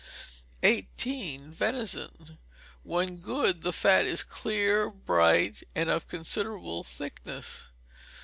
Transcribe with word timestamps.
18. 0.63 1.51
Venison. 1.51 2.39
When 2.81 3.17
good, 3.17 3.61
the 3.61 3.71
fat 3.71 4.07
is 4.07 4.23
clear, 4.23 4.89
bright, 4.89 5.61
and 5.75 5.91
of 5.91 6.07
considerable 6.07 6.83
thickness. 6.83 7.69